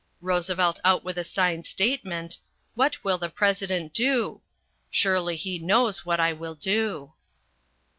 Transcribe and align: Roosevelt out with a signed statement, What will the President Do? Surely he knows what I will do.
Roosevelt 0.19 0.79
out 0.83 1.03
with 1.03 1.15
a 1.19 1.23
signed 1.23 1.67
statement, 1.67 2.39
What 2.73 3.03
will 3.03 3.19
the 3.19 3.29
President 3.29 3.93
Do? 3.93 4.41
Surely 4.89 5.35
he 5.35 5.59
knows 5.59 6.07
what 6.07 6.19
I 6.19 6.33
will 6.33 6.55
do. 6.55 7.13